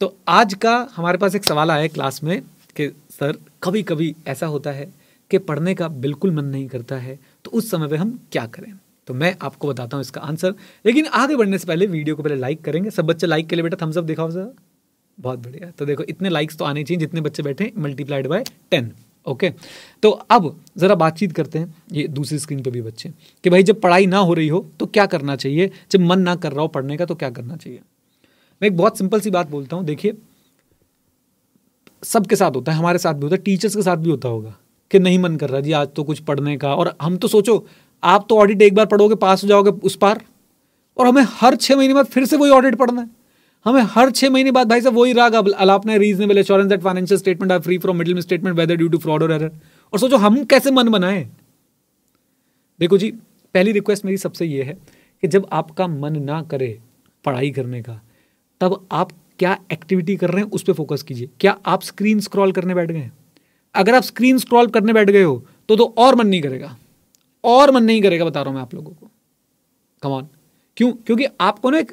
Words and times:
तो 0.00 0.14
आज 0.28 0.52
का 0.54 0.72
हमारे 0.96 1.18
पास 1.18 1.34
एक 1.34 1.44
सवाल 1.44 1.70
आया 1.70 1.86
क्लास 1.86 2.22
में 2.24 2.40
कि, 2.76 2.86
सर 3.10 3.36
कभी 3.62 3.82
कभी 3.82 4.14
ऐसा 4.26 4.46
होता 4.46 4.70
है 4.70 4.86
कि 5.30 5.38
पढ़ने 5.38 5.74
का 5.74 5.88
बिल्कुल 6.04 6.30
मन 6.34 6.44
नहीं 6.44 6.66
करता 6.68 6.96
है 6.96 7.18
तो 7.44 7.50
उस 7.50 7.70
समय 7.70 7.88
पे 7.88 7.96
हम 7.96 8.18
क्या 8.32 8.44
करें? 8.46 8.72
तो 9.08 9.14
मैं 9.14 9.34
आपको 9.42 9.68
बताता 9.68 9.96
हूँ 9.96 10.02
इसका 10.02 10.20
आंसर। 10.20 10.54
लेकिन 10.84 11.06
आगे 11.06 11.36
बढ़ने 11.36 11.58
से 11.58 11.66
पहले 11.66 11.86
वीडियो 11.86 12.16
को 12.16 12.22
पहले 12.22 12.36
लाइक 12.36 12.62
करेंगे। 12.64 12.90
सब 12.90 13.06
बच्चे 13.06 13.26
लाइक 13.26 13.48
के 13.48 13.56
लिए 13.56 13.62
बेटा 13.62 13.76
थम्स 13.82 13.98
अप 13.98 14.04
दिखाओ 14.04 14.30
सर 14.30 14.52
बहुत 15.18 15.38
बढ़िया। 15.38 15.70
तो 15.70 15.86
देखो, 15.86 16.02
इतने 16.04 16.28
लाइक्स 16.28 16.56
तो 16.56 16.64
आने 16.64 16.84
चाहिए 16.84 17.00
जितने 17.00 17.20
बच्चे 17.20 17.42
बैठे 17.42 17.72
मल्टीप्लाइड 17.78 18.26
बाय 18.26 18.44
टेन 18.70 18.90
ओके 19.26 19.52
तो 20.02 20.10
अब 20.10 20.54
ज़रा 20.78 20.94
बातचीत 20.96 21.32
करते 21.32 21.58
हैं 21.58 21.74
ये 21.92 22.08
दूसरी 22.10 22.38
स्क्रीन 22.38 22.62
पे 22.62 22.70
भी 22.70 22.82
बच्चे 22.82 23.12
कि 23.44 23.50
भाई 23.50 23.62
जब 23.62 23.80
पढ़ाई 23.80 24.06
ना 24.06 24.18
हो 24.18 24.34
रही 24.34 24.48
हो 24.48 24.66
तो 24.80 24.86
क्या 24.86 25.06
करना 25.06 25.36
चाहिए? 25.36 25.70
जब 25.90 26.00
मन 26.00 26.20
ना 26.20 26.36
कर 26.36 26.52
रहा 26.52 26.62
हो 26.62 26.68
पढ़ने 26.70 26.96
का 26.96 27.04
तो 27.04 27.14
क्या 27.14 27.30
करना 27.30 27.56
चाहिए? 27.56 27.80
मैं 28.60 28.68
एक 28.68 28.76
बहुत 28.76 28.98
सिंपल 28.98 29.20
सी 29.20 29.30
बात 29.30 29.50
बोलता 29.50 29.76
हूँ, 29.76 29.84
देखिए, 29.84 30.16
सबके 32.02 32.36
साथ 32.36 32.56
होता 32.56 32.72
है, 32.72 32.78
हमारे 32.78 32.98
साथ 32.98 33.14
भी 33.14 33.22
होता 33.22 33.36
है 33.36 33.42
टीचर्स 33.42 33.76
के 33.76 33.82
साथ 33.82 33.96
भी 33.96 34.10
होता 34.10 34.28
होगा 34.28 34.54
कि 34.90 34.98
नहीं 34.98 35.18
मन 35.18 35.36
कर 35.36 35.50
रहा 35.50 35.60
जी, 35.60 35.72
आज 35.72 35.88
तो 35.96 36.04
कुछ 36.04 36.20
पढ़ने 36.20 36.56
का, 36.56 36.74
और 36.74 36.96
हम 37.02 37.16
तो 37.16 37.28
सोचो, 37.28 37.64
आप 38.02 38.26
तो 38.28 38.38
ऑडिट 38.38 38.62
एक 38.62 38.74
बार 38.74 38.86
पढ़ोगे 38.86 39.14
पास 39.16 39.42
हो 39.42 39.48
जाओगे 39.48 39.70
उस 39.70 39.96
पार, 39.96 40.22
और 40.96 41.06
हमें 41.06 41.22
हर 41.30 41.56
छः 41.56 41.76
महीने 41.76 41.94
बाद 41.94 42.06
फिर 42.06 42.24
से 42.24 42.36
वही 42.36 42.50
ऑडिट 42.50 42.74
पढ़ना 42.76 43.00
है। 43.00 43.08
हमें 43.66 43.80
हर 43.90 44.10
छह 44.10 44.30
महीने 44.30 44.50
बाद 44.50 44.68
भाई 44.68 44.80
साहब 44.80 44.94
वही 44.94 45.12
राग 45.12 45.34
अलापना 45.34 45.96
reasonable 45.96 46.38
assurance 46.38 46.68
that 46.68 46.80
financial 46.82 47.18
statement 47.18 47.52
are 47.52 47.60
free 47.60 47.78
from 47.78 47.96
middle 47.96 48.20
statement 48.20 48.56
whether 48.56 48.76
due 48.76 48.88
to 48.88 48.98
fraud 48.98 49.22
or 49.22 49.32
error 49.32 49.50
और 49.92 49.98
सोचो, 49.98 50.16
हम 50.16 50.44
कैसे 50.44 50.70
मन 50.70 50.88
बनाए? 50.88 51.28
देखो 52.80 52.98
जी, 52.98 53.10
पहली 53.54 53.72
रिक्वेस्ट 53.72 54.04
मेरी 54.04 54.16
सबसे 54.18 54.46
ये 54.46 54.62
है 54.62 54.76
कि 55.22 55.28
जब 55.28 55.46
आपका 55.52 55.86
मन 55.86 56.22
ना 56.22 56.40
करे 56.42 56.78
पढ़ाई 57.24 57.50
करने 57.50 57.82
का 57.82 58.00
तब 58.60 58.86
आप 58.92 59.12
क्या 59.38 59.56
एक्टिविटी 59.72 60.16
कर 60.16 60.30
रहे 60.30 60.42
हैं, 60.44 60.50
उस 60.50 60.62
पर 60.62 60.72
फोकस 60.72 61.02
कीजिए। 61.02 61.28
क्या 61.40 61.56
आप 61.66 61.82
स्क्रीन 61.82 62.20
स्क्रॉल 62.20 62.52
करने 62.52 62.74
बैठ 62.74 62.90
गए 62.90 63.10
अगर 63.74 63.94
आप 63.94 64.02
स्क्रीन 64.02 64.38
स्क्रॉल 64.38 64.66
करने 64.66 64.92
बैठ 64.92 65.10
गए 65.10 65.22
हो 65.22 65.42
तो 65.68 65.76
तो 65.76 65.84
और 65.98 66.14
मन 66.16 66.26
नहीं 66.26 66.40
करेगा। 66.42 66.76
और 67.44 67.70
मन 67.70 67.84
नहीं 67.84 68.02
करेगा, 68.02 68.24
बता 68.24 68.40
रहा 68.40 68.48
हूँ 68.48 68.54
मैं 68.54 68.62
आप 68.62 68.74
लोगों 68.74 68.92
को। 68.92 69.10
कमान 70.02 70.26
क्यों? 70.76 70.92
क्योंकि 71.06 71.26
आपको 71.40 71.70
ना 71.70 71.78
एक, 71.78 71.92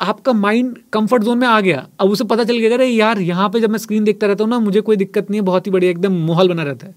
आपका 0.00 0.32
माइंड 0.32 0.78
कंफर्ट 0.92 1.22
जोन 1.22 1.38
में 1.38 1.46
आ 1.48 1.60
गया। 1.60 1.86
अब 2.00 2.10
उसे 2.10 2.24
पता 2.24 2.44
चल 2.44 2.58
गया 2.58 2.74
अरे 2.74 2.86
यार, 2.86 3.18
यहाँ 3.20 3.48
पे 3.50 3.60
जब 3.60 3.70
मैं 3.70 3.78
स्क्रीन 3.78 4.04
देखता 4.04 4.26
रहता 4.26 4.44
हूँ 4.44 4.50
ना, 4.50 4.58
मुझे 4.58 4.80
कोई 4.80 4.96
दिक्कत 4.96 5.30
नहीं 5.30 5.40
है, 5.40 5.44
बहुत 5.46 5.66
ही 5.66 5.72
बढ़िया, 5.72 5.90
एकदम 5.90 6.18
माहौल 6.26 6.48
बना 6.48 6.62
रहता 6.62 6.86
है। 6.86 6.94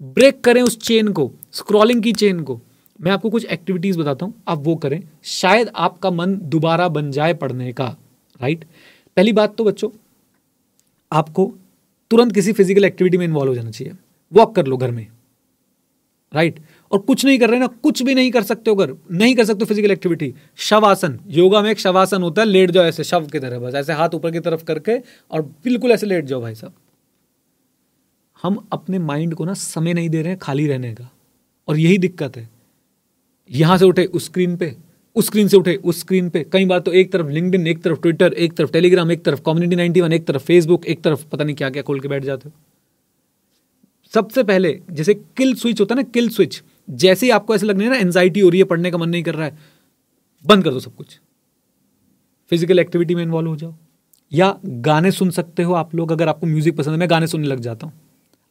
ब्रेक 0.00 0.40
करें 0.40 0.62
उस 0.62 0.78
चेन 0.78 1.12
को 1.12 1.30
स्क्रॉलिंग 1.52 2.02
की 2.02 2.12
चेन 2.12 2.40
को। 2.40 2.60
मैं 3.00 3.12
आपको 3.12 3.30
कुछ 3.30 3.44
एक्टिविटीज़ 3.46 3.98
बताता 3.98 4.26
हूँ। 4.26 4.42
आप 4.48 4.58
वो 4.58 4.74
करें। 4.76 5.00
शायद 5.24 5.70
आपका 5.76 6.10
मन 6.10 6.34
दोबारा 6.44 6.88
बन 6.90 7.10
जाए 7.10 7.34
पढ़ने 7.34 7.72
का 7.72 7.86
राइट 8.40 8.64
पहली 9.16 9.32
बात 9.32 9.56
तो 9.56 9.64
बच्चों, 9.64 9.90
आपको 11.12 11.52
तुरंत 12.10 12.32
किसी 12.34 12.52
फ़िज़िकल 12.52 12.84
एक्टिविटी 12.84 13.18
में 13.18 13.24
इन्वॉल्व 13.24 13.50
हो 13.50 13.54
जाना 13.54 13.70
चाहिए। 13.70 13.94
वॉक 14.32 14.54
कर 14.56 14.66
लो 14.66 14.76
घर 14.76 14.90
में 14.90 15.06
राइट 16.32 16.58
और 16.90 16.98
कुछ 17.00 17.24
नहीं 17.24 17.38
कर 17.38 17.50
रहे 17.50 17.58
ना, 17.58 17.66
कुछ 17.66 18.02
भी 18.02 18.14
नहीं 18.14 18.30
कर 18.30 18.42
सकते 18.42 18.70
हो 18.70 18.76
अगर 18.76 18.94
नहीं 19.12 19.34
कर 19.36 19.44
सकते 19.44 19.64
फ़िज़िकल 19.64 19.90
एक्टिविटी 19.90 20.32
शवासन, 20.58 21.18
योगा 21.28 21.60
में 21.62 21.70
एक 21.70 21.78
शवासन 21.78 22.22
होता 22.22 22.42
है, 22.42 22.48
लेट 22.48 22.70
जाओ 22.70 22.84
ऐसे, 22.84 23.04
शव 23.04 23.26
की 23.26 23.38
तरह 23.38 23.58
बस, 23.58 23.74
ऐसे 23.74 23.92
हाथ 23.92 24.14
ऊपर 24.14 24.30
की 24.30 24.40
तरफ़ 24.40 24.64
करके 24.64 24.98
और 25.30 25.42
बिल्कुल 25.42 25.92
ऐसे 25.92 26.06
लेट 26.06 26.24
जाओ 26.24 26.40
भाई 26.40 26.54
साहब। 26.54 26.74
हम 28.42 28.66
अपने 28.72 28.98
माइंड 29.00 29.34
को 29.34 29.44
ना 29.44 29.54
समय 29.54 29.94
नहीं 29.94 30.08
दे 30.10 30.22
रहे 30.22 30.30
हैं 30.30 30.38
खाली 30.38 30.66
रहने 30.66 30.94
का। 30.94 31.10
और 31.68 31.78
यही 31.78 31.98
दिक्कत 31.98 32.36
है। 32.36 32.48
यहाँ 33.50 33.76
से 33.78 33.84
उठे 33.84 34.04
उस 34.06 34.24
स्क्रीन 34.24 34.56
पे, 34.56 34.74
उस 35.16 35.26
स्क्रीन 35.26 35.48
से 35.48 35.56
उठे 35.56 35.74
उस 35.76 36.00
स्क्रीन 36.00 36.28
पे। 36.30 36.44
कई 36.52 36.64
बार 36.64 36.80
तो 36.80 36.92
एक 36.92 37.12
तरफ़ 37.12 37.28
लिंकड 37.28 37.66
एक 37.68 37.82
तरफ़ 37.82 38.00
ट्विटर 38.00 38.32
एक 38.34 38.52
तरफ़ 38.52 38.70
टेलीग्राम 38.72 39.10
एक 39.12 39.24
तरफ़ 39.24 39.40
कम्युनिटी 39.40 39.76
नाइनटी 39.76 40.00
वन, 40.00 40.12
एक 40.12 40.26
तरफ़ 40.26 40.42
फेसबुक 40.42 40.86
एक 40.86 41.02
तरफ़ 41.02 41.24
पता 41.32 41.44
नहीं 41.44 41.56
क्या 41.56 41.70
क्या 41.70 41.82
खोल 41.82 42.00
के 42.00 42.08
बैठ 42.08 42.24
जाते 42.24 42.48
हो। 42.48 42.54
सबसे 44.12 44.42
पहले 44.42 44.78
जैसे 44.90 45.14
किल 45.14 45.54
स्विच 45.54 45.80
होता 45.80 45.94
है 45.94 46.02
ना 46.02 46.08
किल 46.10 46.28
स्विच 46.28 46.62
जैसे 46.88 47.26
ही 47.26 47.30
आपको 47.32 47.54
ऐसे 47.54 47.66
लगने 47.66 47.88
ना 47.88 47.96
एनजाइटी 47.96 48.40
हो 48.40 48.48
रही 48.48 48.58
है, 48.60 48.64
पढ़ने 48.64 48.90
का 48.90 48.98
मन 48.98 49.08
नहीं 49.08 49.22
कर 49.22 49.34
रहा 49.34 49.46
है, 49.46 49.58
बंद 50.44 50.64
कर 50.64 50.70
दो 50.70 50.80
सब 50.80 50.94
कुछ। 50.96 51.18
फ़िज़िकल 52.50 52.78
एक्टिविटी 52.78 53.14
में 53.14 53.22
इन्वॉल्व 53.22 53.48
हो 53.48 53.56
जाओ। 53.56 53.74
या 54.32 54.54
गाने 54.64 55.10
सुन 55.10 55.30
सकते 55.30 55.62
हो 55.62 55.74
आप 55.74 55.94
लोग, 55.94 56.12
अगर 56.12 56.28
आपको 56.28 56.46
म्यूज़िक 56.46 56.76
पसंद 56.76 56.92
है, 56.92 56.98
मैं 56.98 57.10
गाने 57.10 57.26
सुनने 57.26 57.46
लग 57.46 57.60
जाता 57.60 57.86
हूँ। 57.86 57.94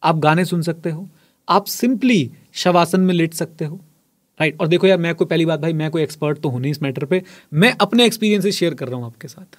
आप 0.04 0.18
गाने 0.18 0.46
सुन 0.46 0.62
सकते 0.62 0.92
हो, 0.92 1.08
आप 1.48 1.66
सिंपली 1.66 2.30
शवासन 2.54 3.02
में 3.02 3.14
लेट 3.14 3.34
सकते 3.34 3.66
हो। 3.66 3.80
राइट 4.40 4.62
और 4.62 4.68
देखो 4.68 4.88
यार, 4.88 4.98
मैं 4.98 5.14
कोई 5.16 5.28
पहली 5.28 5.46
बात 5.46 5.60
भाई, 5.60 5.74
मैं 5.74 5.90
कोई 5.92 6.04
एक्सपर्ट 6.04 6.40
तो 6.40 6.50
हूँ 6.50 6.62
नहीं 6.62 6.72
इस 6.72 6.82
मैटर 6.84 7.06
पे। 7.06 7.22
मैं 7.54 7.76
अपने 7.82 8.06
एक्सपीरियंसेस 8.06 8.56
शेयर 8.56 8.74
कर 8.74 8.88
रहा 8.88 8.98
हूँ 8.98 9.06
आपके 9.06 9.28
साथ। 9.28 9.58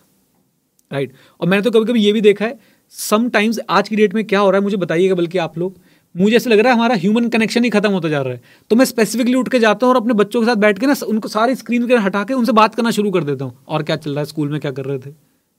राइट 0.90 1.12
और 1.40 1.48
मैंने 1.48 1.62
तो 1.62 1.70
कभी 1.70 1.84
कभी 1.84 2.00
ये 2.00 2.12
भी 2.12 2.20
देखा 2.20 2.44
है 2.44 2.58
समटाइम्स 2.92 3.58
आज 3.70 3.88
की 3.88 3.96
डेट 3.96 4.14
में 4.14 4.24
क्या 4.24 4.40
हो 4.40 4.50
रहा 4.50 4.58
है, 4.58 4.64
मुझे 4.64 4.76
बताइएगा 4.76 5.14
बल्कि 5.14 5.38
आप 5.38 5.58
लोग। 5.58 5.76
मुझे 6.14 6.36
ऐसा 6.36 6.50
लग 6.50 6.58
रहा 6.58 6.72
है 6.72 6.78
हमारा 6.78 6.94
ह्यूमन 6.94 7.28
कनेक्शन 7.28 7.64
ही 7.64 7.70
खत्म 7.70 7.90
होता 7.90 8.08
जा 8.08 8.20
रहा 8.22 8.32
है। 8.32 8.40
तो 8.70 8.76
मैं 8.76 8.84
स्पेसिफिकली 8.84 9.34
उठ 9.34 9.48
के 9.48 9.58
जाता 9.58 9.86
हूँ 9.86 9.94
और 9.94 10.00
अपने 10.00 10.14
बच्चों 10.14 10.40
के 10.40 10.46
साथ 10.46 10.56
बैठ 10.56 10.78
के 10.78 10.86
ना, 10.86 10.94
उनको 11.06 11.28
सारी 11.28 11.54
स्क्रीन 11.54 11.86
के 11.88 11.96
हटा 11.96 12.22
के 12.24 12.34
उनसे 12.34 12.52
बात 12.52 12.74
करना 12.74 12.90
शुरू 12.90 13.10
कर 13.10 13.24
देता 13.24 13.44
हूँ। 13.44 13.56
और 13.68 13.82
क्या 13.82 13.96
चल 13.96 14.10
रहा 14.10 14.20
है 14.20 14.26
स्कूल 14.26 14.48
में 14.48 14.60
क्या 14.60 14.70
कर 14.70 14.84
रहे 14.84 14.98
थे? 14.98 15.10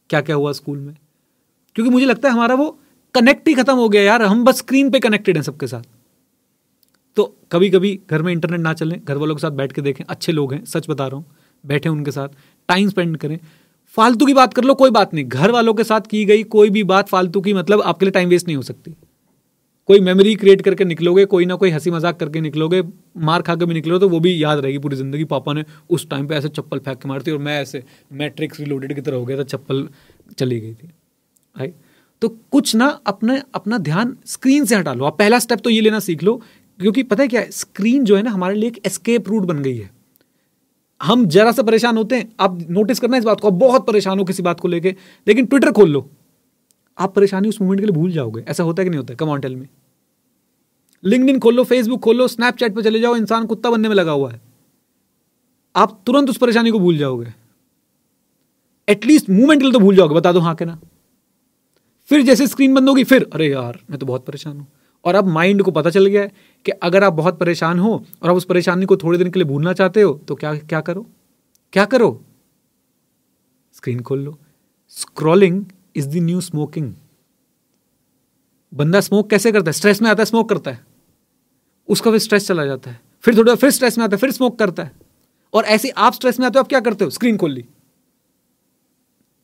क्या 0.10 0.22
क्या 0.22 0.36
हुआ 0.36 0.52
स्कूल 0.52 0.78
में? 0.78 0.96
क्योंकि 1.76 1.92
मुझे 1.92 2.06
लगता 2.06 2.28
है 2.28 2.34
हमारा 2.34 2.56
वो 2.56 2.70
कनेक्ट 3.16 3.48
ही 3.48 3.54
खत्म 3.54 3.76
हो 3.76 3.90
गया 3.90 4.02
यार। 4.02 4.24
हम 4.24 4.44
बस 4.44 4.58
स्क्रीन 4.58 4.90
पे 4.90 5.00
कनेक्टेड 5.00 5.38
हैं 5.38 5.44
सबके 5.44 5.68
साथ। 5.68 5.84
तो 7.18 7.24
कभी 7.52 7.70
कभी 7.70 8.00
घर 8.10 8.22
में 8.22 8.32
इंटरनेट 8.32 8.60
ना 8.60 8.74
चलें 8.74 9.00
घर 9.00 9.18
वालों 9.18 9.36
के 9.36 9.42
साथ 9.42 9.52
बैठ 9.54 9.72
के 9.72 9.82
देखें, 9.82 10.04
अच्छे 10.06 10.32
लोग 10.32 10.54
हैं, 10.54 10.64
सच 10.66 10.90
बता 10.90 11.08
रहा 11.08 11.16
हूँ, 11.16 11.26
बैठे 11.64 11.90
उनके 11.90 12.12
साथ 12.12 12.30
टाइम 12.70 12.90
स्पेंड 12.90 13.18
करें। 13.18 13.40
फालतू 13.98 14.26
की 14.26 14.34
बात 14.34 14.54
कर 14.54 14.64
लो, 14.64 14.74
कोई 14.76 14.90
बात 14.92 15.14
नहीं 15.14 15.26
घर 15.26 15.52
वालों 15.52 15.74
के 15.74 15.84
साथ 15.84 16.08
की 16.10 16.24
गई 16.26 16.44
कोई 16.46 16.70
भी 16.70 16.84
बात 16.86 17.10
फालतू 17.10 17.42
की 17.42 17.54
मतलब 17.54 17.82
आपके 17.84 18.06
लिए 18.06 18.12
टाइम 18.12 18.30
वेस्ट 18.30 18.48
नहीं 18.48 18.58
हो 18.58 18.64
सकती। 18.64 18.96
कोई 19.90 20.00
मेमोरी 20.00 20.34
क्रिएट 20.36 20.62
करके 20.62 20.86
निकलोगे, 20.86 21.26
कोई 21.26 21.46
ना 21.46 21.56
कोई 21.56 21.70
हँसी 21.72 21.92
मज़ाक 21.92 22.20
करके 22.20 22.42
निकलोगे, 22.42 22.82
मार 23.20 23.42
खा 23.42 23.56
के 23.56 23.66
भी 23.66 23.74
निकलो 23.74 24.00
तो 24.00 24.10
वो 24.10 24.20
भी 24.20 24.44
याद 24.44 24.60
रहेगी 24.60 24.78
पूरी 24.80 24.96
ज़िंदगी। 24.96 25.24
पापा 25.26 25.54
ने 25.54 25.64
उस 25.90 26.08
टाइम 26.10 26.28
पे 26.28 26.36
ऐसे 26.36 26.50
चप्पल 26.50 26.80
फेंक 26.80 26.98
के 26.98 27.10
मारती 27.10 27.32
और 27.32 27.38
मैं 27.40 27.60
ऐसे 27.62 27.84
मैट्रिक्स 28.14 28.60
रिलोडेड 28.60 28.94
की 28.96 29.02
तरह 29.02 29.18
हो 29.18 29.26
गया 29.26 29.38
था, 29.38 29.44
चप्पल 29.44 29.88
चली 30.38 30.60
गई 30.60 30.74
थी। 30.74 30.88
राइट 31.56 31.76
तो 32.22 32.30
कुछ 32.52 32.76
ना 32.76 32.88
अपने, 33.08 33.42
अपना 33.56 33.78
ध्यान 33.80 34.16
स्क्रीन 34.26 34.66
से 34.66 34.76
हटा 34.76 34.94
लो। 34.94 35.06
आप 35.06 35.18
पहला 35.20 35.40
स्टेप 35.40 35.60
तो 35.60 35.70
ये 35.70 35.82
लेना 35.82 36.00
सीख 36.02 36.24
लो 36.24 36.42
क्योंकि 36.80 37.04
पता 37.04 37.24
है 37.24 37.28
क्या 37.28 37.44
स्क्रीन 37.50 38.04
जो 38.04 38.16
है 38.16 38.24
ना 38.24 38.32
हमारे 38.32 38.56
लिए 38.56 38.70
एक 38.70 38.82
एस्केप 38.86 39.30
रूट 39.30 39.44
बन 39.44 39.60
गई 39.60 39.78
है। 39.78 39.90
हम 41.02 41.26
जरा 41.26 41.52
सा 41.52 41.64
परेशान 41.64 41.98
होते 41.98 42.16
हैं, 42.16 42.32
आप 42.40 42.58
नोटिस 42.70 43.00
करना 43.00 43.18
इस 43.18 43.24
बात 43.24 43.40
को, 43.40 43.48
आप 43.48 43.54
बहुत 43.54 43.88
परेशान 43.88 44.20
हो 44.20 44.26
किसी 44.26 44.44
बात 44.44 44.60
को 44.60 44.68
लेके, 44.68 44.96
लेकिन 45.28 45.46
ट्विटर 45.46 45.72
खोल 45.72 45.90
लो। 45.90 46.10
आप 46.98 47.16
परेशानी 47.16 47.50
उस 47.50 47.62
मोमेंट 47.62 47.80
के 47.80 47.86
लिए 47.86 47.96
भूल 47.96 48.12
जाओगे, 48.12 48.42
ऐसा 48.42 48.64
होता 48.64 48.82
है 48.82 48.86
कि 48.86 48.90
नहीं 48.90 49.00
होता 49.00 49.14
कम 49.14 49.38
टेल 49.38 49.56
में 49.56 49.68
लिंक 51.04 51.42
खोल 51.44 51.56
लो 51.56 51.64
फेसबुक 51.64 52.02
खोल 52.02 52.18
लो 52.18 52.28
स्नैपचैट 52.28 52.76
पर 52.76 52.84
चले 52.84 53.00
जाओ, 53.00 53.16
इंसान 53.16 53.46
कुत्ता 53.46 53.70
बनने 53.70 53.88
में 53.88 53.96
लगा 53.96 54.12
हुआ 54.12 54.32
है। 54.32 54.42
आप 55.76 56.02
तुरंत 56.06 56.30
उस 56.30 56.38
परेशानी 56.38 56.72
को 56.72 56.80
भूल 56.80 56.98
जाओगे। 56.98 57.34
एटलीस्ट 58.88 59.30
मूवमेंट 59.30 59.62
के 59.62 59.66
लिए 59.66 59.74
तो 59.74 59.80
भूल 59.80 59.96
जाओगे, 59.96 60.16
बता 60.16 60.32
दो 60.32 60.40
हाँ 60.40 60.56
के 60.56 60.66
ना 60.66 60.80
फिर 62.10 62.22
जैसे 62.22 62.48
स्क्रीन 62.48 62.74
बंद 62.76 62.90
होगी, 62.90 63.04
फिर, 63.04 63.30
अरे 63.34 63.50
यार, 63.50 63.80
मैं 63.90 64.00
तो 64.00 64.06
बहुत 64.06 64.26
परेशान 64.26 64.58
हूँ। 64.58 64.68
और 65.06 65.16
अब 65.16 65.28
माइंड 65.28 65.64
को 65.64 65.72
पता 65.72 65.90
चल 65.90 66.06
गया 66.06 66.22
है 66.22 66.32
कि 66.66 66.72
अगर 66.72 67.04
आप 67.04 67.14
बहुत 67.14 67.40
परेशान 67.40 67.80
हो 67.80 68.06
और 68.24 68.30
आप 68.30 68.36
उस 68.36 68.46
परेशानी 68.46 68.86
को 68.86 68.98
थोड़े 68.98 69.18
दिन 69.18 69.32
के 69.32 69.40
लिए 69.40 69.48
भूलना 69.48 69.74
चाहते 69.74 70.02
हो 70.02 70.14
तो 70.28 70.36
क्या 70.36 70.56
क्या 70.56 70.82
करो? 70.82 71.06
क्या 71.74 71.86
करो? 71.86 72.22
स्क्रीन 73.74 74.02
खोल 74.02 74.20
लो। 74.20 74.38
Scrolling 74.90 75.66
is 75.96 76.08
the 76.10 76.14
new 76.16 76.42
smoking 76.42 76.94
बंदा 78.74 79.02
स्मोक 79.02 79.30
कैसे 79.30 79.52
करता 79.52 79.70
है? 79.70 79.74
स्ट्रेस 79.74 80.02
में 80.02 80.10
आता 80.10 80.22
है 80.22 80.26
स्मोक 80.26 80.50
करता 80.50 80.72
है। 80.72 80.86
उसका 81.90 82.12
फिर 82.12 82.20
स्ट्रेस 82.20 82.48
चला 82.48 82.66
जाता 82.66 82.92
है। 82.92 83.02
फिर 83.22 83.38
थोड़ा, 83.38 83.56
फिर 83.56 83.70
स्ट्रेस 83.70 83.98
में 83.98 84.06
आता 84.06 84.16
है, 84.16 84.20
फिर 84.20 84.32
स्मोक 84.32 84.60
करता 84.60 84.84
है। 84.84 84.92
और 85.54 85.66
ऐसे 85.66 85.90
आप 85.90 86.14
स्ट्रेस 86.14 86.40
में 86.40 86.48
आते 86.48 86.60
हो, 86.60 86.64
आप 86.64 86.70
क्या 86.70 86.80
करते 86.80 87.04
हो? 87.04 87.10
स्क्रीन 87.10 87.38
खोल 87.38 87.52
ली। 87.52 87.66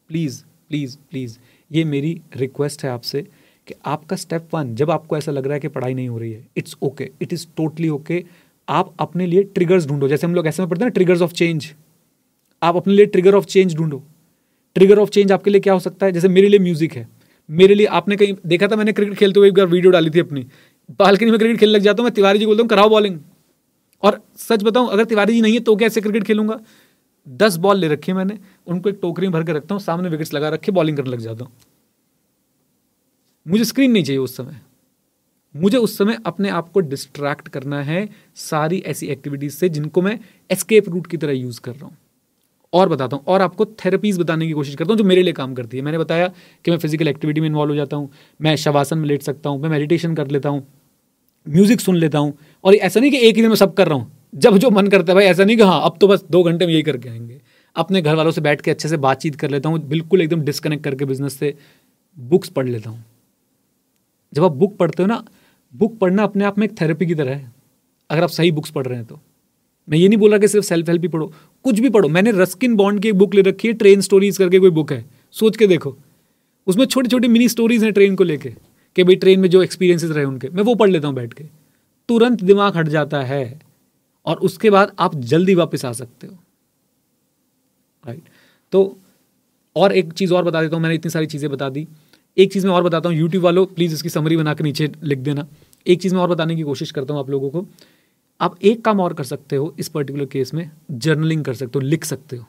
प्लीज़ 0.07 0.43
प्लीज़ 0.69 0.97
प्लीज़ 1.09 1.39
ये 1.71 1.83
मेरी 1.83 2.21
रिक्वेस्ट 2.35 2.83
है 2.83 2.89
आपसे। 2.89 3.27
कि 3.71 3.79
आपका 3.85 4.15
स्टेप 4.17 4.47
वन 4.53 4.73
जब 4.75 4.91
आपको 4.91 5.17
ऐसा 5.17 5.31
लग 5.31 5.45
रहा 5.45 5.53
है 5.53 5.59
कि 5.59 5.67
पढ़ाई 5.69 5.93
नहीं 5.93 6.09
हो 6.09 6.17
रही 6.17 6.31
है 6.31 6.47
it's 6.57 6.75
okay 6.83 7.09
it 7.21 7.33
is 7.33 7.45
totally 7.57 7.89
okay 7.89 8.23
आप 8.67 8.93
अपने 8.99 9.25
लिए 9.25 9.43
ट्रिगर्स 9.45 9.85
ढूंढो, 9.87 10.07
जैसे 10.07 10.27
हम 10.27 10.35
लोग 10.35 10.47
ऐसे 10.47 10.61
में 10.61 10.69
पढ़ते 10.69 10.83
हैं 10.83 10.89
ना 10.89 10.93
ट्रिगर्स 10.93 11.21
ऑफ़ 11.21 11.31
चेंज 11.33 11.73
आप 12.61 12.75
अपने 12.75 12.93
लिए 12.93 13.05
ट्रिगर 13.05 13.35
ऑफ़ 13.35 13.45
चेंज 13.45 13.75
ढूंढो। 13.75 14.01
ट्रिगर 14.75 14.99
ऑफ़ 14.99 15.09
चेंज 15.09 15.31
आपके 15.31 15.51
लिए 15.51 15.61
क्या 15.61 15.73
हो 15.73 15.79
सकता 15.79 16.05
है? 16.05 16.11
जैसे 16.11 16.27
मेरे 16.27 16.49
लिए 16.49 16.59
म्यूज़िक 16.59 16.93
है। 16.93 17.07
मेरे 17.49 17.75
लिए 17.75 17.85
आपने 17.87 18.15
कहीं, 18.15 18.35
देखा 18.45 18.67
था 18.67 18.75
मैंने 18.75 18.93
क्रिकेट 18.93 19.17
खेलते 19.17 19.39
हुए 19.39 19.47
एक 19.49 19.53
बार 19.53 19.65
वीडियो 19.67 19.91
डाली 19.91 20.09
थी 20.09 20.19
अपनी। 20.19 20.45
बालकनी 20.99 21.31
में 21.31 21.39
क्रिकेट 21.39 21.59
खेलने 21.59 21.73
लग 21.73 21.81
जाता 21.81 22.01
हूँ 22.01 22.05
मैं, 22.05 22.13
तिवारी 22.13 22.39
जी 22.39 22.45
बोलता 22.45 22.61
हूँ, 22.61 22.69
कराओ 22.69 22.89
बॉलिंग 22.89 23.19
और 24.03 24.21
सच 24.39 24.63
बताऊँ, 24.63 24.89
अगर 24.89 25.05
तिवारी 25.05 25.33
जी 25.33 25.41
नहीं 25.41 25.53
है 25.53 25.59
तो 25.61 25.75
कैसे 25.75 26.01
क्रिकेट 26.01 26.23
खेलूँगा? 26.23 26.59
दस 27.27 27.55
बॉल 27.57 27.77
ले 27.77 27.87
रखी 27.87 28.11
है 28.11 28.17
मैंने, 28.17 28.37
उनको 28.67 28.89
एक 28.89 28.99
टोकरी 29.01 29.27
में 29.27 29.33
भर 29.33 29.43
के 29.43 29.53
रखता 29.53 29.75
हूँ, 29.75 29.81
सामने 29.81 30.09
विकेट्स 30.09 30.33
लगा 30.33 30.49
रखे 30.49 30.71
बॉलिंग 30.71 30.97
करने 30.97 31.11
लग 31.11 31.19
जाता 31.19 31.45
हूँ। 31.45 31.53
मुझे 33.45 33.63
स्क्रीन 33.65 33.91
नहीं 33.91 34.03
चाहिए 34.03 34.19
उस 34.19 34.35
समय। 34.37 34.59
मुझे 35.55 35.77
उस 35.77 35.97
समय 35.97 36.17
अपने 36.25 36.49
आप 36.49 36.69
को 36.69 36.79
डिस्ट्रैक्ट 36.79 37.47
करना 37.47 37.81
है 37.83 38.07
सारी 38.35 38.79
ऐसी 38.87 39.07
एक्टिविटीज़ 39.07 39.55
से 39.55 39.69
जिनको 39.69 40.01
मैं 40.01 40.19
एस्केप 40.49 40.89
रूट 40.89 41.07
की 41.07 41.17
तरह 41.17 41.33
यूज़ 41.33 41.59
कर 41.61 41.71
रहा 41.71 41.85
हूँ। 41.85 41.97
और 42.73 42.89
बताता 42.89 43.15
हूँ, 43.17 43.23
और 43.27 43.41
आपको 43.41 43.65
थेरेपीज 43.65 44.19
बताने 44.19 44.47
की 44.47 44.53
कोशिश 44.53 44.75
करता 44.75 44.91
हूँ 44.91 44.97
जो 44.97 45.03
मेरे 45.03 45.23
लिए 45.23 45.33
काम 45.33 45.53
करती 45.53 45.77
है। 45.77 45.83
मैंने 45.83 45.97
बताया 45.97 46.27
कि 46.65 46.71
मैं 46.71 46.77
फ़िज़िकल 46.77 47.07
एक्टिविटी 47.07 47.41
में 47.41 47.47
इन्वॉल्व 47.47 47.71
हो 47.71 47.75
जाता 47.75 47.97
हूँ, 47.97 48.09
मैं 48.39 48.55
शवासन 48.55 48.97
में 48.97 49.07
लेट 49.07 49.21
सकता 49.21 49.49
हूँ, 49.49 49.61
मैं 49.61 49.69
मेडिटेशन 49.69 50.15
कर 50.15 50.27
लेता 50.27 50.49
हूँ 50.49 50.65
म्यूज़िक 51.47 51.81
सुन 51.81 51.95
लेता 51.95 52.19
हूँ। 52.19 52.33
और 52.63 52.75
ऐसा 52.75 52.99
नहीं 52.99 53.11
कि 53.11 53.17
एक 53.19 53.35
ही 53.35 53.41
दिन 53.41 53.49
में 53.49 53.55
सब 53.55 53.73
कर 53.73 53.87
रहा 53.87 53.97
हूँ। 53.97 54.11
जब 54.35 54.57
जो 54.57 54.69
मन 54.71 54.87
करता 54.87 55.11
है 55.11 55.15
भाई, 55.15 55.25
ऐसा 55.25 55.43
नहीं 55.43 55.57
कि 55.57 55.63
हाँ 55.63 55.81
अब 55.85 55.97
तो 56.01 56.07
बस 56.07 56.23
दो 56.31 56.43
घंटे 56.43 56.65
में 56.65 56.73
यही 56.73 56.83
करके 56.83 57.09
आएँगे। 57.09 57.39
अपने 57.75 58.01
घर 58.01 58.15
वालों 58.15 58.31
से 58.31 58.41
बैठ 58.41 58.61
के 58.61 58.71
अच्छे 58.71 58.89
से 58.89 58.97
बातचीत 58.99 59.35
कर 59.35 59.49
लेता 59.49 59.69
हूँ, 59.69 59.79
बिल्कुल 59.79 60.21
एकदम 60.21 60.41
डिस्कनेक्ट 60.41 60.83
करके 60.83 61.05
बिज़नेस 61.05 61.39
से 61.39 61.55
बुक्स 62.17 62.49
पढ़ 62.49 62.67
लेता 62.67 62.89
हूँ। 62.89 63.03
जब 64.33 64.43
आप 64.43 64.51
बुक 64.53 64.75
पढ़ते 64.77 65.03
हो 65.03 65.07
ना 65.07 65.23
बुक 65.73 65.97
पढ़ना 65.97 66.23
अपने 66.23 66.45
आप 66.45 66.57
में 66.57 66.65
एक 66.67 66.79
थेरेपी 66.81 67.05
की 67.05 67.15
तरह 67.15 67.31
है। 67.31 67.51
अगर 68.09 68.23
आप 68.23 68.29
सही 68.29 68.51
बुक्स 68.51 68.71
पढ़ 68.71 68.85
रहे 68.87 68.97
हैं 68.97 69.05
तो। 69.05 69.19
मैं 69.87 69.97
ये 69.97 70.07
नहीं 70.07 70.17
बोल 70.19 70.29
रहा 70.29 70.39
कि 70.39 70.47
सिर्फ़ 70.47 70.65
सेल्फ 70.65 70.89
हेल्प 70.89 71.01
ही 71.01 71.07
पढ़ो, 71.07 71.31
कुछ 71.65 71.79
भी 71.79 71.89
पढ़ो। 71.89 72.09
मैंने 72.09 72.31
रस्किन 72.31 72.75
बॉन्ड 72.75 73.01
की 73.01 73.09
एक 73.09 73.15
बुक 73.15 73.35
ले 73.35 73.41
रखी 73.41 73.67
है 73.67 73.73
ट्रेन 73.73 74.01
स्टोरीज 74.01 74.37
करके 74.37 74.59
कोई 74.59 74.69
बुक 74.69 74.91
है। 74.91 75.05
सोच 75.35 75.57
के 75.57 75.67
देखो। 75.67 75.95
उसमें 76.67 76.85
छोटी 76.85 77.09
छोटी 77.09 77.27
मिनी 77.27 77.47
स्टोरीज 77.49 77.83
हैं 77.83 77.91
ट्रेन 77.93 78.15
को 78.15 78.23
लेके, 78.23 78.49
कि 78.95 79.03
भाई 79.03 79.15
ट्रेन 79.15 79.39
में 79.39 79.49
जो 79.49 79.63
एक्सपीरियंसेस 79.63 80.11
रहे 80.11 80.25
उनके, 80.25 80.49
मैं 80.49 80.63
वो 80.63 80.75
पढ़ 80.75 80.89
लेता 80.89 81.07
हूँ 81.07 81.15
बैठ 81.15 81.33
के। 81.33 81.43
तुरंत 82.09 82.43
दिमाग 82.43 82.77
हट 82.77 82.87
जाता 82.87 83.21
है, 83.23 83.59
और 84.25 84.37
उसके 84.39 84.69
बाद 84.69 84.91
आप 84.99 85.15
जल्दी 85.15 85.55
वापस 85.55 85.85
आ 85.85 85.91
सकते 85.93 86.27
हो। 86.27 86.37
राइट 88.05 88.21
तो 88.73 88.97
और 89.75 89.91
एक 89.91 90.11
चीज़ 90.13 90.33
और 90.33 90.43
बता 90.43 90.61
देता 90.61 90.75
हूँ, 90.75 90.83
मैंने 90.83 90.95
इतनी 90.95 91.09
सारी 91.09 91.25
चीज़ें 91.25 91.49
बता 91.51 91.69
दी। 91.69 91.87
एक 92.37 92.53
चीज़ 92.53 92.67
मैं 92.67 92.73
और 92.73 92.83
बताता 92.83 93.09
हूँ 93.09 93.17
यूट्यूब 93.17 93.43
वालों 93.43 93.65
प्लीज़ 93.65 93.93
इसकी 93.93 94.09
समरी 94.09 94.37
बना 94.37 94.53
के 94.53 94.63
नीचे 94.63 94.91
लिख 95.03 95.19
देना। 95.19 95.47
एक 95.85 96.01
चीज़ 96.01 96.13
मैं 96.15 96.21
और 96.21 96.29
बताने 96.29 96.55
की 96.55 96.61
कोशिश 96.61 96.91
करता 96.91 97.13
हूँ 97.13 97.21
आप 97.21 97.29
लोगों 97.29 97.49
को। 97.49 97.65
आप 98.39 98.55
एक 98.63 98.83
काम 98.85 98.99
और 98.99 99.13
कर 99.13 99.23
सकते 99.23 99.55
हो 99.55 99.73
इस 99.79 99.89
पर्टिकुलर 99.89 100.25
केस 100.25 100.53
में 100.53 100.69
जर्नलिंग 100.91 101.43
कर 101.45 101.53
सकते 101.53 101.79
हो, 101.79 101.85
लिख 101.85 102.05
सकते 102.05 102.37
हो। 102.37 102.45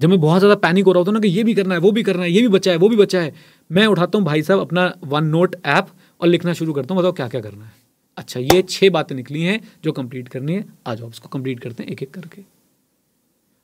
जब 0.00 0.08
मैं 0.08 0.20
बहुत 0.20 0.38
ज़्यादा 0.38 0.54
पैनिक 0.56 0.84
हो 0.84 0.92
रहा 0.92 0.98
होता 0.98 1.12
ना 1.12 1.20
कि 1.20 1.28
ये 1.28 1.44
भी 1.44 1.54
करना 1.54 1.74
है, 1.74 1.80
वो 1.80 1.90
भी 1.90 2.02
करना 2.02 2.22
है, 2.22 2.30
ये 2.30 2.40
भी 2.40 2.48
बचा 2.48 2.70
है, 2.70 2.76
वो 2.76 2.88
भी 2.88 2.96
बचा 2.96 3.20
है, 3.20 3.32
मैं 3.70 3.86
उठाता 3.86 4.18
हूँ 4.18 4.26
भाई 4.26 4.42
साहब 4.42 4.60
अपना 4.60 4.92
वन 5.04 5.24
नोट 5.24 5.56
ऐप 5.66 5.88
और 6.20 6.28
लिखना 6.28 6.52
शुरू 6.52 6.72
करता 6.72 6.94
हूँ, 6.94 7.02
बताओ 7.02 7.12
क्या 7.12 7.28
क्या 7.28 7.40
करना 7.40 7.64
है। 7.64 7.72
अच्छा 8.16 8.40
ये 8.40 8.62
छः 8.62 8.90
बातें 8.90 9.14
निकली 9.16 9.42
हैं 9.42 9.60
जो 9.84 9.92
कंप्लीट 9.92 10.28
करनी 10.28 10.54
है। 10.54 10.64
आ 10.86 10.94
जाओ 10.94 11.08
उसको 11.08 11.28
कंप्लीट 11.28 11.60
करते 11.60 11.82
हैं 11.82 11.90
एक 11.90 12.02
एक 12.02 12.10
करके। 12.10 12.42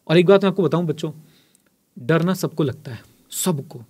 और 0.08 0.18
एक 0.18 0.26
बात 0.26 0.44
मैं 0.44 0.50
आपको 0.50 0.62
बताऊँ 0.62 0.86
बच्चों, 0.86 1.12
डरना 1.96 2.34
सबको 2.34 2.62
लगता 2.62 2.90
है, 2.90 3.00
सबको। 3.30 3.84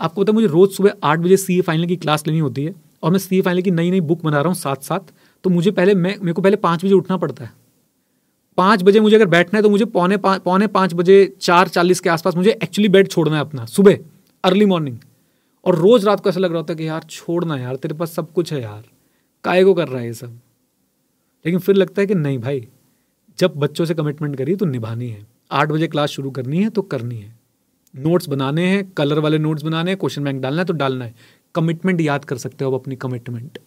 आपको 0.00 0.22
पता 0.22 0.30
है 0.30 0.34
मुझे 0.34 0.46
रोज़ 0.46 0.70
सुबह 0.70 0.92
आठ 1.02 1.18
बजे 1.18 1.36
सी 1.36 1.60
फाइनल 1.60 1.86
की 1.86 1.96
क्लास 1.96 2.26
लेनी 2.26 2.38
होती 2.38 2.64
है 2.64 2.74
और 3.02 3.10
मैं 3.10 3.18
सी 3.18 3.40
फाइनल 3.42 3.62
की 3.62 3.70
नई 3.70 3.90
नई 3.90 4.00
बुक 4.00 4.22
बना 4.22 4.38
रहा 4.38 4.48
हूँ 4.48 4.54
साथ 4.54 4.82
साथ 4.82 5.12
तो 5.44 5.50
मुझे 5.50 5.70
पहले 5.70 5.94
मैं 5.94 6.16
मेरे 6.18 6.32
को 6.32 6.42
पहले 6.42 6.56
पाँच 6.56 6.84
बजे 6.84 6.94
उठना 6.94 7.16
पड़ता 7.16 7.44
है। 7.44 7.52
पाँच 8.58 8.82
बजे 8.82 9.00
मुझे 9.00 9.16
अगर 9.16 9.26
बैठना 9.26 9.58
है 9.58 9.62
तो 9.62 9.70
मुझे 9.70 9.84
पौने 9.84 10.16
पा, 10.16 10.36
पौने 10.38 10.66
पाँच 10.66 10.94
बजे 10.94 11.36
चार 11.40 11.68
चालीस 11.68 12.00
के 12.00 12.10
आसपास 12.10 12.36
मुझे 12.36 12.50
एक्चुअली 12.62 12.88
बेड 12.88 13.08
छोड़ना 13.08 13.34
है 13.34 13.40
अपना 13.40 13.64
सुबह 13.66 13.98
अर्ली 14.44 14.66
मॉर्निंग 14.66 14.98
और 15.64 15.76
रोज़ 15.76 16.06
रात 16.06 16.20
को 16.20 16.28
ऐसा 16.28 16.40
लग 16.40 16.50
रहा 16.50 16.58
होता 16.58 16.72
है 16.72 16.76
कि 16.76 16.88
यार 16.88 17.02
छोड़ना 17.02 17.56
यार 17.56 17.76
तेरे 17.76 17.94
पास 17.94 18.12
सब 18.12 18.32
कुछ 18.32 18.52
है 18.52 18.62
यार 18.62 18.82
काय 19.44 19.64
को 19.64 19.74
कर 19.74 19.88
रहा 19.88 20.00
है 20.00 20.06
ये 20.06 20.12
सब? 20.12 20.38
लेकिन 21.44 21.60
फिर 21.60 21.74
लगता 21.76 22.00
है 22.00 22.06
कि 22.06 22.14
नहीं 22.14 22.38
भाई 22.38 22.66
जब 23.38 23.56
बच्चों 23.56 23.84
से 23.84 23.94
कमिटमेंट 23.94 24.36
करी 24.36 24.56
तो 24.56 24.66
निभानी 24.66 25.08
है। 25.08 25.26
आठ 25.50 25.68
बजे 25.68 25.88
क्लास 25.88 26.10
शुरू 26.10 26.30
करनी 26.30 26.62
है 26.62 26.70
तो 26.70 26.82
करनी 26.82 27.16
है। 27.16 27.34
नोट्स 27.96 28.28
बनाने 28.28 28.66
हैं 28.66 28.84
कलर 28.92 29.18
वाले 29.18 29.38
नोट्स 29.38 29.62
बनाने 29.62 29.90
हैं 29.90 29.98
क्वेश्चन 29.98 30.24
बैंक 30.24 30.40
डालना 30.42 30.58
है 30.58 30.64
तो 30.64 30.72
डालना 30.74 31.04
है। 31.04 31.14
कमिटमेंट 31.54 32.00
याद 32.00 32.24
कर 32.24 32.36
सकते 32.38 32.64
हो 32.64 32.74
आप 32.74 32.80
अपनी 32.80 32.96
कमिटमेंट 32.96 33.58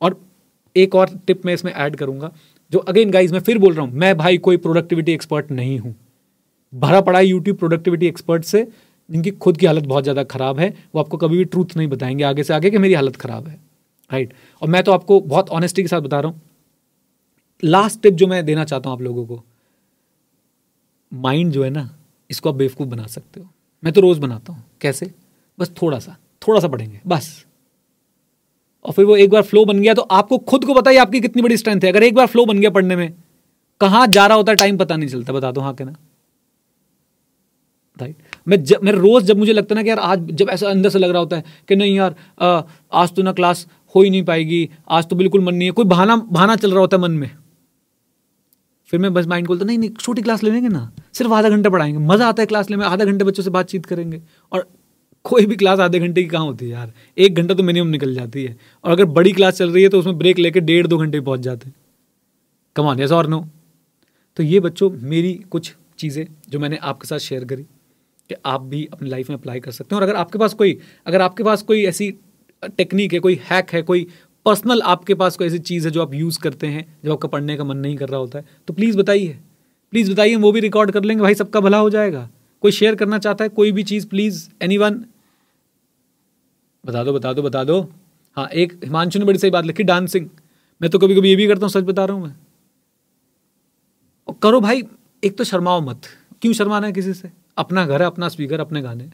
और 0.00 0.20
एक 0.76 0.94
और 0.94 1.10
टिप 1.26 1.46
मैं 1.46 1.54
इसमें 1.54 1.72
ऐड 1.72 1.96
करूँगा, 1.96 2.30
जो 2.72 2.78
अगेन 2.80 3.10
गाइज़ 3.10 3.32
मैं 3.32 3.40
फिर 3.40 3.58
बोल 3.58 3.74
रहा 3.74 3.84
हूँ, 3.84 3.92
मैं 3.92 4.16
भाई 4.16 4.38
कोई 4.38 4.56
प्रोडक्टिविटी 4.58 5.12
एक्सपर्ट 5.12 5.50
नहीं 5.50 5.78
हूँ। 5.78 5.94
भरा 6.72 7.00
पड़ा 7.00 7.20
यूट्यूब 7.20 7.56
प्रोडक्टिविटी 7.56 8.06
एक्सपर्ट 8.06 8.44
से 8.44 8.66
जिनकी 9.08 9.30
खुद 9.32 9.56
की 9.56 9.66
हालत 9.66 9.84
बहुत 9.84 10.02
ज़्यादा 10.02 10.24
खराब 10.24 10.58
है, 10.58 10.68
वो 10.94 11.00
आपको 11.00 11.16
कभी 11.16 11.38
भी 11.38 11.44
ट्रूथ 11.46 11.76
नहीं 11.76 11.88
बताएँगे 11.88 12.24
आगे 12.24 12.42
से 12.42 12.54
आगे 12.54 12.70
कि 12.70 12.78
मेरी 12.78 12.94
हालत 12.94 13.16
खराब 13.16 13.48
है 13.48 13.54
राइट 14.10 14.32
और 14.62 14.68
मैं 14.68 14.82
तो 14.82 14.92
आपको 14.92 15.20
बहुत 15.22 15.50
ऑनेस्टी 15.50 15.82
के 15.82 15.88
साथ 15.88 16.00
बता 16.00 16.20
रहा 16.20 16.30
हूँ। 16.30 16.40
लास्ट 17.62 18.00
टिप 18.02 18.14
जो 18.14 18.26
मैं 18.26 18.44
देना 18.44 18.64
चाहता 18.64 18.90
हूँ 18.90 18.96
आप 18.96 19.02
लोगों 19.02 19.26
को 19.26 19.42
माइंड 21.12 21.52
जो 21.52 21.64
है 21.64 21.70
ना, 21.70 21.88
इसको 22.30 22.48
आप 22.48 22.54
बेवकूफ़ 22.54 22.88
बना 22.88 23.06
सकते 23.06 23.40
हो। 23.40 23.48
मैं 23.82 23.92
तो 23.92 24.00
रोज़ 24.00 24.20
बनाता 24.20 24.52
हूँ। 24.52 24.62
कैसे? 24.80 25.10
बस 25.58 25.70
थोड़ा 25.82 25.98
सा 25.98 26.16
थोड़ा 26.42 26.60
सा 26.60 26.68
पढ़ेंगे 26.68 27.00
बस। 27.06 27.44
और 28.84 28.92
फिर 28.92 29.04
वो 29.04 29.16
एक 29.16 29.30
बार 29.30 29.42
फ्लो 29.42 29.64
बन 29.64 29.80
गया 29.80 29.94
तो 29.94 30.02
आपको 30.02 30.38
खुद 30.40 30.64
को 30.64 30.74
बताइए 30.74 30.98
आपकी 30.98 31.20
कितनी 31.20 31.42
बड़ी 31.42 31.56
स्ट्रेंथ 31.56 31.80
है। 31.80 31.90
अगर 31.90 32.02
एक 32.02 32.14
बार 32.14 32.26
फ्लो 32.26 32.44
बन 32.46 32.58
गया 32.58 32.70
पढ़ने 32.70 32.96
में 32.96 33.12
कहाँ 33.80 34.06
जा 34.06 34.26
रहा 34.26 34.36
होता 34.36 34.52
है 34.52 34.56
टाइम 34.56 34.76
पता 34.78 34.96
नहीं 34.96 35.08
चलता 35.08 35.32
बता 35.32 35.50
दो 35.52 35.60
हाँ 35.60 35.74
के 35.74 35.84
ना 35.84 35.94
राइट 37.96 38.16
मैं 38.48 38.62
जब 38.64 38.82
मैं 38.82 38.92
रोज़ 38.92 39.24
जब 39.24 39.38
मुझे 39.38 39.52
लगता 39.52 39.74
ना 39.74 39.82
कि 39.82 39.88
यार 39.88 39.98
आज 39.98 40.26
जब 40.30 40.48
ऐसा 40.50 40.68
अंदर 40.68 40.90
से 40.90 40.98
लग 40.98 41.10
रहा 41.10 41.18
होता 41.18 41.36
है 41.36 41.44
कि 41.68 41.76
नहीं 41.76 41.94
यार 41.96 42.14
आ, 42.40 42.62
आज 42.92 43.14
तो 43.14 43.22
ना 43.22 43.32
क्लास 43.32 43.66
हो 43.94 44.02
ही 44.02 44.10
नहीं 44.10 44.22
पाएगी 44.22 44.68
आज 44.88 45.06
तो 45.08 45.16
बिल्कुल 45.16 45.44
मन 45.44 45.54
नहीं 45.54 45.68
है 45.68 45.72
कोई 45.72 45.84
बहाना 45.84 46.16
बहाना 46.16 46.56
चल 46.56 46.70
रहा 46.70 46.80
होता 46.80 46.96
है 46.96 47.02
मन 47.02 47.10
में। 47.12 47.30
फिर 48.90 49.00
मैं 49.00 49.12
बस 49.14 49.26
माइंड 49.26 49.46
बोलता 49.46 49.64
नहीं 49.64 49.78
नहीं 49.78 49.90
छोटी 49.90 50.22
क्लास 50.22 50.42
ले 50.42 50.50
लेंगे 50.50 50.68
ना। 50.68 50.90
सिर्फ़ 51.16 51.32
आधा 51.32 51.48
घंटा 51.48 51.70
पढ़ाएँगे। 51.70 51.98
मज़ा 51.98 52.28
आता 52.28 52.42
है 52.42 52.46
क्लास 52.46 52.70
लेने 52.70 52.80
में, 52.80 52.86
आधा 52.86 53.04
घंटे 53.04 53.24
बच्चों 53.24 53.42
से 53.42 53.50
बातचीत 53.50 53.86
करेंगे। 53.86 54.20
और 54.52 54.68
कोई 55.24 55.46
भी 55.46 55.56
क्लास 55.56 55.78
आधे 55.80 55.98
घंटे 55.98 56.22
की 56.22 56.28
कहाँ 56.28 56.44
होती 56.44 56.64
है 56.64 56.70
यार? 56.72 56.92
एक 57.18 57.34
घंटा 57.34 57.54
तो 57.54 57.62
मिनिमम 57.62 57.88
निकल 57.88 58.14
जाती 58.14 58.44
है। 58.44 58.56
और 58.84 58.92
अगर 58.92 59.04
बड़ी 59.06 59.32
क्लास 59.32 59.54
चल 59.54 59.70
रही 59.70 59.82
है 59.82 59.88
तो 59.88 59.98
उसमें 59.98 60.18
ब्रेक 60.18 60.38
लेके 60.38 60.60
डेढ़ 60.62 60.86
दो 60.86 60.98
घंटे 60.98 61.20
पहुँच 61.20 61.40
जाते 61.40 61.68
हैं। 61.68 61.74
कमान 62.76 63.00
यस 63.00 63.12
और 63.12 63.26
नो 63.26 63.46
तो 64.36 64.42
ये 64.42 64.60
बच्चों, 64.60 64.90
मेरी 64.92 65.32
कुछ 65.50 65.72
चीज़ें 65.98 66.26
जो 66.48 66.58
मैंने 66.58 66.76
आपके 66.76 67.06
साथ 67.08 67.18
शेयर 67.18 67.44
करी 67.44 67.62
कि 67.62 68.34
आप 68.46 68.62
भी 68.62 68.84
अपनी 68.92 69.08
लाइफ 69.10 69.30
में 69.30 69.36
अप्लाई 69.36 69.60
कर 69.60 69.70
सकते 69.70 69.94
हैं। 69.94 70.00
और 70.00 70.08
अगर 70.08 70.16
आपके 70.16 70.38
पास 70.38 70.54
कोई, 70.54 70.78
अगर 71.06 71.20
आपके 71.20 71.42
पास 71.42 71.62
कोई 71.62 71.84
ऐसी 71.84 72.10
टेक्निक 72.68 73.12
है, 73.12 73.18
कोई 73.18 73.40
हैक 73.50 73.70
है, 73.70 73.82
कोई 73.82 74.06
पर्सनल 74.46 74.82
आपके 74.84 75.14
पास 75.14 75.36
कोई 75.36 75.46
ऐसी 75.46 75.58
चीज़ 75.60 75.86
है 75.86 75.90
जो 75.90 76.02
आप 76.02 76.14
यूज़ 76.14 76.38
करते 76.40 76.66
हैं 76.66 76.86
जब 77.04 77.12
आपका 77.12 77.28
पढ़ने 77.28 77.56
का 77.56 77.64
मन 77.64 77.76
नहीं 77.76 77.96
कर 77.96 78.08
रहा 78.08 78.20
होता 78.20 78.38
है 78.38 78.44
तो 78.68 78.74
प्लीज़ 78.74 78.98
बताइए। 78.98 79.38
प्लीज़ 79.92 80.12
बताइए, 80.12 80.36
वो 80.36 80.52
भी 80.52 80.60
रिकॉर्ड 80.60 80.90
कर 80.90 81.04
लेंगे, 81.04 81.22
भाई 81.22 81.34
सबका 81.34 81.60
भला 81.60 81.78
हो 81.78 81.90
जाएगा। 81.90 82.28
कोई 82.62 82.72
शेयर 82.72 82.94
करना 82.94 83.18
चाहता 83.18 83.44
है, 83.44 83.48
कोई 83.48 83.72
भी 83.72 83.82
चीज़ 83.82 84.06
प्लीज़ 84.08 84.48
एनी 84.62 84.78
बता 84.78 87.02
दो 87.04 87.12
बता 87.12 87.32
दो 87.32 87.42
बता 87.42 87.64
दो। 87.64 87.80
हाँ 88.36 88.48
एक 88.48 88.72
हिमांशु 88.84 89.18
ने 89.18 89.24
बड़ी 89.24 89.38
सही 89.38 89.50
बात 89.50 89.64
लिखी 89.64 89.82
डांसिंग 89.82 90.28
मैं 90.80 90.90
तो 90.90 90.98
कभी 90.98 91.14
कभी 91.16 91.28
ये 91.28 91.36
भी 91.36 91.46
करता 91.46 91.66
हूँ, 91.66 91.70
सच 91.70 91.84
बता 91.84 92.04
रहा 92.04 92.16
हूँ 92.16 92.24
मैं। 92.24 92.34
और 94.28 94.34
करो 94.42 94.60
भाई, 94.60 94.82
एक 95.22 95.36
तो 95.38 95.44
शर्माओ 95.44 95.80
मत। 95.80 96.02
क्यों 96.42 96.52
शर्माना 96.52 96.86
है 96.86 96.92
किसी 96.92 97.14
से? 97.14 97.30
अपना 97.58 97.86
घर 97.86 98.02
है, 98.02 98.06
अपना 98.06 98.28
स्पीकर 98.28 98.60
अपने 98.60 98.82
गाने। 98.82 99.08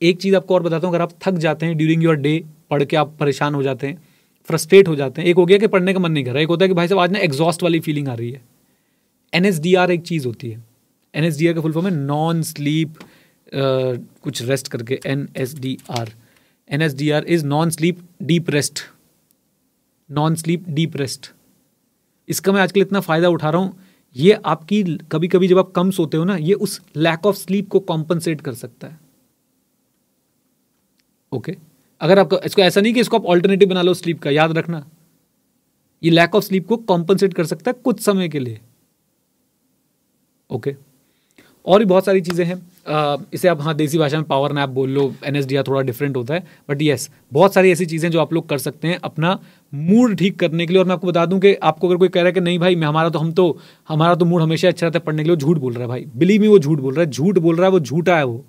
एक 0.00 0.20
चीज़ 0.20 0.36
आपको 0.36 0.54
और 0.54 0.62
बताता 0.62 0.86
हूँ, 0.86 0.94
अगर 0.94 1.02
आप 1.02 1.12
थक 1.22 1.38
जाते 1.38 1.66
हैं 1.66 1.76
ड्यूरिंग 1.76 2.02
योर 2.02 2.16
डे 2.16 2.44
पढ़ 2.70 2.84
के 2.84 2.96
आप 2.96 3.16
परेशान 3.20 3.54
हो 3.54 3.62
जाते 3.62 3.86
हैं 3.86 4.02
फ्रस्ट्रेट 4.50 4.88
हो 4.88 4.94
जाते 4.96 5.22
हैं। 5.22 5.28
एक 5.28 5.36
हो 5.36 5.44
गया 5.46 5.58
कि 5.58 5.66
पढ़ने 5.68 5.92
का 5.94 6.00
मन 6.00 6.12
नहीं 6.12 6.24
कर 6.24 6.32
रहा, 6.32 6.42
एक 6.42 6.48
होता 6.48 6.64
है 6.64 6.68
कि 6.68 6.74
भाई 6.74 6.88
साहब, 6.88 7.00
आज 7.00 7.12
ना 7.12 7.18
एग्जॉस्ट 7.20 7.62
वाली 7.62 7.80
फीलिंग 7.80 8.08
आ 8.08 8.14
रही 8.14 8.30
है। 8.30 8.42
एनएसडीआर 9.32 9.90
एक 9.90 10.02
चीज़ 10.02 10.26
होती 10.26 10.50
है। 10.50 10.64
एन 11.14 11.24
एस 11.24 11.38
का 11.44 11.60
फुल 11.60 11.72
फॉर्म 11.72 11.86
है 11.86 11.94
नॉन 11.94 12.42
स्लीप 12.44 12.98
कुछ 13.52 14.42
रेस्ट 14.42 14.68
करके 14.68 14.98
N 15.06 15.28
S 15.36 15.54
D 15.58 15.76
R 15.90 16.12
N 16.70 16.82
S 16.82 16.94
D 16.94 17.10
R 17.10 17.24
is 17.26 17.44
non 17.46 17.70
sleep 17.70 18.00
deep 18.22 18.50
rest 18.50 18.80
non 20.10 20.34
sleep 20.34 20.68
deep 20.70 20.96
rest 20.96 21.30
इसका 22.28 22.52
मैं 22.52 22.60
आजकल 22.60 22.80
इतना 22.80 23.00
फ़ायदा 23.00 23.28
उठा 23.28 23.50
रहा 23.50 23.62
हूँ, 23.62 23.76
ये 24.16 24.32
आपकी 24.44 24.82
कभी 25.12 25.28
कभी 25.28 25.48
जब 25.48 25.58
आप 25.58 25.70
कम 25.72 25.90
सोते 25.90 26.16
हो 26.16 26.24
ना, 26.24 26.36
ये 26.36 26.54
उस 26.54 26.80
लैक 26.96 27.26
ऑफ़ 27.26 27.36
स्लीप 27.36 27.68
को 27.68 27.80
कॉम्पनसेट 27.82 28.40
कर 28.40 28.54
सकता 28.54 28.88
है। 28.88 28.98
Okay 31.32 31.52
okay? 31.52 31.62
अगर 32.00 32.18
आपको, 32.18 32.38
इसको 32.38 32.62
ऐसा 32.62 32.80
नहीं 32.80 32.92
कि 32.94 33.00
इसको 33.00 33.16
आप 33.16 33.26
ऑल्टरनेटिव 33.26 33.68
बना 33.68 33.82
लो 33.82 33.94
स्लीप 33.94 34.20
का, 34.22 34.30
याद 34.30 34.56
रखना। 34.58 34.84
ये 36.02 36.10
लैक 36.10 36.34
ऑफ़ 36.34 36.44
स्लीप 36.44 36.66
को 36.66 36.76
कॉम्पनसेट 36.76 37.34
कर 37.34 37.46
सकता 37.46 37.70
है 37.70 37.80
कुछ 37.84 38.00
समय 38.00 38.28
के 38.28 38.38
लिए। 38.38 38.60
Okay 40.50 40.70
okay? 40.70 40.82
और 41.66 41.78
भी 41.78 41.84
बहुत 41.84 42.04
सारी 42.04 42.20
चीज़ें 42.20 42.44
हैं। 42.44 42.54
इसे 43.34 43.48
आप 43.48 43.60
हाँ 43.60 43.74
देसी 43.74 43.98
भाषा 43.98 44.16
में 44.16 44.26
पावर 44.26 44.52
नैप 44.52 44.68
बोल 44.68 44.90
लो 44.90 45.02
एनएसडीआर 45.24 45.64
थोड़ा 45.66 45.80
डिफरेंट 45.82 46.16
होता 46.16 46.34
है 46.34 46.44
बट 46.68 46.82
येस 46.82 47.08
बहुत 47.32 47.54
सारी 47.54 47.70
ऐसी 47.70 47.86
चीज़ें 47.86 48.10
जो 48.10 48.20
आप 48.20 48.32
लोग 48.32 48.48
कर 48.48 48.58
सकते 48.58 48.88
हैं 48.88 48.98
अपना 49.04 49.38
मूड 49.72 50.16
ठीक 50.16 50.38
करने 50.40 50.66
के 50.66 50.72
लिए। 50.72 50.80
और 50.80 50.86
मैं 50.86 50.94
आपको 50.94 51.06
बता 51.06 51.24
दूँ 51.26 51.40
कि 51.40 51.54
आपको 51.54 51.88
अगर 51.88 51.96
कोई 51.96 52.08
कह 52.08 52.20
रहा 52.20 52.26
है 52.26 52.32
कि 52.32 52.40
नहीं 52.40 52.58
भाई, 52.58 52.76
मैं, 52.76 52.86
हमारा 52.88 53.08
तो 53.08 53.18
हम 53.18 53.32
तो 53.32 53.58
हमारा 53.88 54.14
तो 54.14 54.24
मूड 54.24 54.42
हमेशा 54.42 54.68
अच्छा 54.68 54.86
रहता 54.86 54.98
है 54.98 55.04
पढ़ने 55.04 55.22
के 55.22 55.28
लिए 55.28 55.36
झूठ 55.36 55.58
बोल 55.58 55.72
रहा 55.72 55.82
है 55.82 55.88
भाई। 55.88 56.06
बिलीव 56.16 56.40
में 56.40 56.48
वो 56.48 56.58
झूठ 56.58 56.78
बोल 56.78 56.94
रहा 56.94 57.04
है। 57.04 57.10
झूठ 57.10 57.38
बोल 57.38 57.56
रहा 57.56 57.66
है, 57.66 57.72
वो 57.72 57.80
झूठा 57.80 58.16
है 58.16 58.24
वो। 58.24 58.44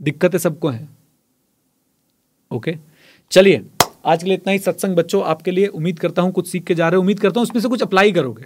दिक्कतें 0.00 0.38
सबको 0.38 0.68
हैं। 0.68 0.95
ओके 2.50 2.76
चलिए, 3.32 3.62
आज 4.04 4.22
के 4.22 4.28
लिए 4.28 4.36
इतना 4.36 4.52
ही। 4.52 4.58
सत्संग 4.58 4.96
बच्चों, 4.96 5.22
आपके 5.24 5.50
लिए 5.50 5.66
उम्मीद 5.68 5.98
करता 5.98 6.22
हूँ 6.22 6.32
कुछ 6.32 6.48
सीख 6.48 6.64
के 6.64 6.74
जा 6.74 6.88
रहे 6.88 6.96
हो। 6.96 7.02
उम्मीद 7.02 7.20
करता 7.20 7.40
हूँ 7.40 7.42
उसमें 7.42 7.60
से 7.62 7.68
कुछ 7.68 7.82
अप्लाई 7.82 8.12
करोगे। 8.12 8.44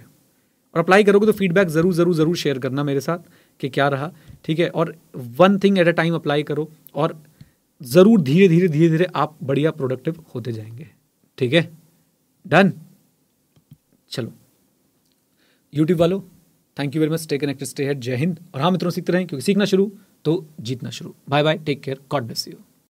और 0.75 0.79
अप्लाई 0.79 1.03
करोगे 1.03 1.25
तो 1.25 1.31
फीडबैक 1.33 1.67
ज़रूर 1.67 1.93
ज़रूर 1.93 2.15
ज़रूर 2.15 2.35
शेयर 2.37 2.59
करना 2.59 2.83
मेरे 2.83 3.01
साथ 3.01 3.19
कि 3.59 3.69
क्या 3.69 3.87
रहा। 3.87 4.11
ठीक 4.45 4.59
है? 4.59 4.67
और 4.69 4.95
one 5.15 5.57
thing 5.59 5.77
at 5.79 5.87
a 5.87 5.91
time 5.91 6.15
apply 6.15 6.43
करो 6.43 6.69
और 6.95 7.21
ज़रूर 7.81 8.21
धीरे 8.21 8.47
धीरे 8.47 8.67
धीरे 8.67 8.89
धीरे 8.89 9.07
आप 9.15 9.35
बढ़िया 9.43 9.71
प्रोडक्टिव 9.71 10.23
होते 10.35 10.51
जाएँगे। 10.51 10.87
ठीक 11.37 11.53
है? 11.53 11.69
डन 12.45 12.73
चलो। 14.11 14.33
यूट्यूब 15.73 15.99
वालों 15.99 16.21
thank 16.77 16.95
you 16.95 17.01
very 17.01 17.13
much 17.13 17.19
stay 17.19 17.37
connected 17.37 17.67
stay 17.67 17.85
head 17.85 17.99
जय 17.99 18.15
हिंद। 18.15 18.39
और 18.55 18.61
हाँ 18.61 18.71
मित्रों, 18.71 18.91
सीखते 18.91 19.13
रहें, 19.13 19.27
क्योंकि 19.27 19.43
सीखना 19.43 19.65
शुरू 19.65 19.91
तो 20.25 20.45
जीतना 20.61 20.89
शुरू। 20.89 21.13
Bye 21.29 21.43
bye 21.43 21.57
take 21.57 21.81
care 21.81 21.99
God 22.11 22.23
bless 22.23 22.47
you 22.47 22.53